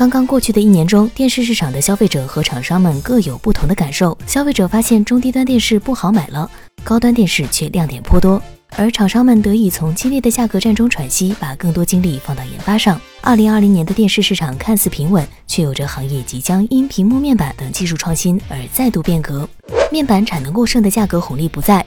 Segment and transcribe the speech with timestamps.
[0.00, 4.16] 刚刚过去的一年中，电视市场的消费者和厂商们各有不同的感受。
[4.26, 6.50] 消费者发现中低端电视不好买了，
[6.82, 8.42] 高端电视却亮点颇多。
[8.78, 12.98] 而厂商们得以从激烈的价格战中喘息，把更多精力放到研发上。
[13.20, 19.46] 二零二零年的电视市场看似平稳，却有着行业即将因屏幕面板等技术创新而再度变革。
[19.92, 21.84] 面板产能过剩的价格红利不在。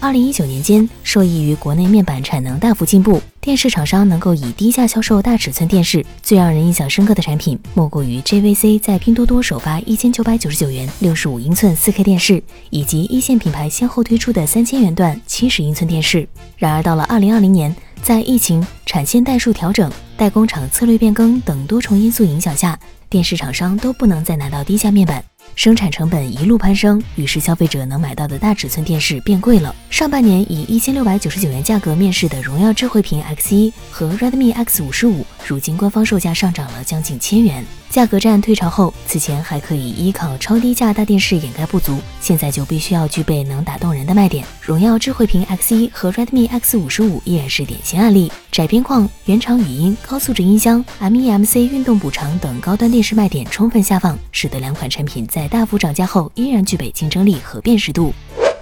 [0.00, 6.04] 二零一九年间，受益于国内面板产能大幅进步，电视厂商能够以低价销售大尺寸电视。
[6.22, 16.28] 最让人印象深刻的产品，莫过于 JVC 在拼多多首发一千九百九十九元六十五英寸四 K 电视，以及一线品牌先后推出的三千元段七十英寸电视。
[16.58, 25.24] 然而，到了二零二零年，在疫情、产线代数调整、代工厂策略变更等多重因素影响下，电视厂商都不能再拿到低价面板。
[25.54, 29.74] 生产成本一路攀升，于是消费者能买到的大尺寸电视变贵了。
[29.88, 37.64] 上半年以一千六百九十九元价格面世的荣耀智慧屏 X 一和 Redmi X 五十五，如今官方售价上涨了将近千元。
[37.90, 44.44] 价格战退潮后，此前还可以依靠超低价大电视掩盖不足，现在就必须要具备能打动人的卖点。
[44.60, 58.12] 荣耀智慧屏 X 一和 Redmi X 五十五依然是典型案例，窄边框、原厂语音、高素质音箱、MEMC 运动补偿等高端电视卖点充分下放，使得两款产品在大幅涨价后依然具备竞争力和辨识度。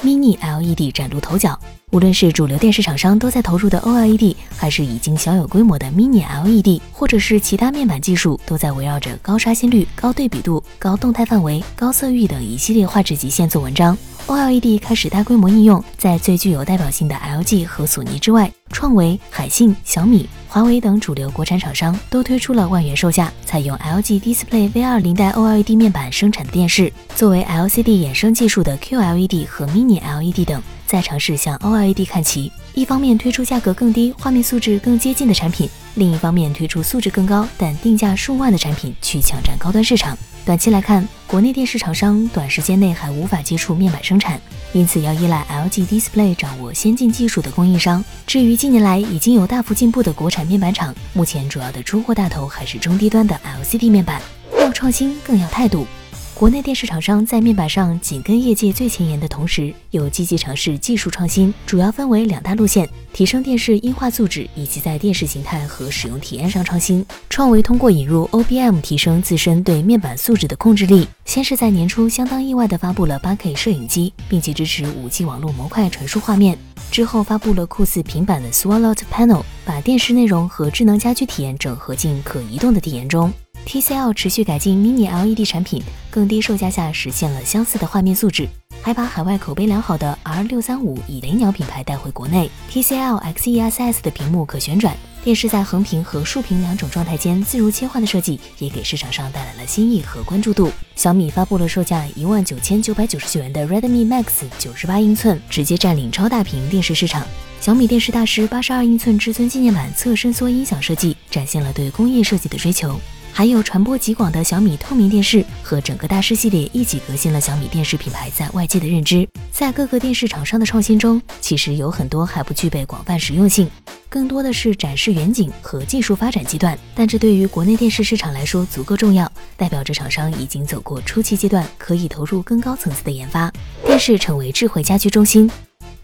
[0.03, 1.61] Mini LED 崭露头角。
[1.93, 13.97] 无论是主流电视厂商都在投入的 OLED，还是已经小有规模的 Mini LED，或者是其他面板技术，都在围绕着高刷新率、高对比度、高动态范围、高色域等一系列画质极限做文章。
[14.27, 26.91] OLED 开始大规模应用，在最具有代表性的 LG 和索尼之外，创维、海信、小米、华为等主流国产厂商都推出了万元售价、采用 LG Display V2 零代 OLED 面板生产的电视。
[27.15, 30.63] 作为 LCD 衍生技术的 QLED 和 Mini LED 等。
[30.93, 40.15] 在尝试向 OLED 看齐，一方面推出价格更低、画面素质更接近的产品，另一方面推出素质更高但定价数万的产品去抢占高端市场。
[40.45, 44.39] 短期来看，国内电视厂商短时间内还无法接触面板生产，
[44.75, 48.05] 因此要依赖 LG Display 掌握先进技术的供应商。
[48.27, 54.21] 至于近年来已经有大幅进步的国产面板厂，目前主要的出货大头还是中低端的 LCD 面板。
[54.61, 55.87] 要创新，更要态度。
[56.35, 67.07] 国内电视厂商在面板上紧跟业界最前沿的同时，又积极尝试技术创新，主要分为两大路线：提升电视音画素质，以及在电视形态和使用体验上创新。
[67.31, 76.59] 创维通过引入 OBM 提升自身对面板素质的控制力，先是在年初相当意外地发布了 8K 摄影机，并且支持 5G 网络模块传输画面。
[76.91, 83.33] 之后发布了酷似平板的 Swallowed Panel，把电视内容和智能家居体验整合进可移动的体验中。
[83.67, 88.47] TCL 持续改进 Mini LED 产品，更低售价下实现了相似的画面素质，
[88.83, 92.51] 还把海外口碑良好的 R 六三五以雷鸟品牌带回国内。
[92.71, 100.71] TCL XESS 的屏幕可旋转，电视在横屏和竖屏两种状态间自如切换的设计，也给市场上带来了新意和关注度。
[100.97, 107.25] 小米发布了售价一万九千九百九十九元的 Redmi Max 九十八英寸，直接占领超大屏电视市场。
[107.61, 113.01] 小米电视大师八十二英寸至尊纪念版侧伸缩音响设计，展现了对工业设计的追求。
[113.35, 119.27] 还有传播极广的小米透明电视和整个大师系列一起革新了小米电视品牌在外界的认知。
[119.51, 123.69] 在各个电视厂商的创新中，其实有很多还不具备广泛实用性，
[124.09, 126.79] 更多的是展示远景和技术发展阶段。
[126.95, 133.51] 但这对于国内电视市场来说足够重要，代表着厂商已经走过初期阶段，可以投入更高层次的研发。
[133.87, 135.51] 电视成为智慧家居中心。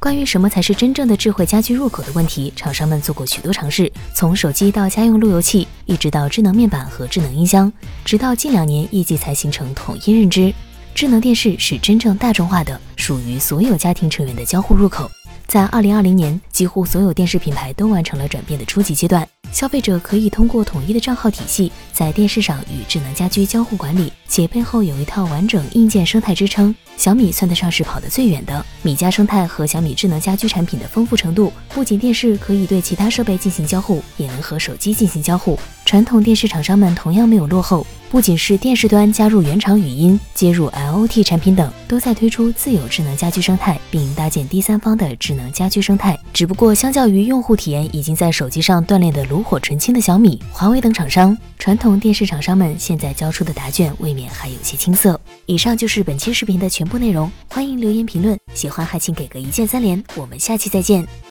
[0.00, 7.72] 关于什么才是真正的智慧家居入口的问题，厂商们做过许多尝试，从手机到家用路由器，一直到智能面板和智能音箱，
[8.04, 10.54] 直到近两年业界才形成统一认知：
[10.94, 15.10] 智能电视是真正大众化的，属于所有家庭成员的交互入口。
[15.48, 19.26] 在二零二零年，几乎所有电视品牌都完成了转变的初级阶段。
[19.52, 26.74] 消费者可以通过统一的账号体系，在电视上与智能家居交互管理，且背后有一套完整硬件生态支撑。
[26.96, 28.64] 小米算得上是跑得最远的。
[28.82, 35.58] 米家生态和小米智能家居产品的丰富程度，不仅电视可以对其他设备进行交互，也能和手机进行交互。
[35.88, 37.86] 传统电视厂商们同样没有落后。
[38.10, 46.18] 不仅是电视端加入原厂语音、接入 LOT 产品等，都在推出自有智能家居生态，并搭建第三方的智能家居生态。
[46.32, 55.18] 只不过，相较于用户体验已经在手机上锻炼的炉火纯青的小米、华为等厂商，传统电视厂商们现在交出的答卷未免还有些青涩。
[55.44, 61.06] 以上就是本期视频的全部内容，欢迎留言评论，喜欢还请给个一键三连，我们下期再见。